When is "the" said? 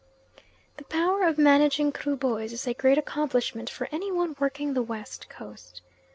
0.77-0.83, 4.73-4.81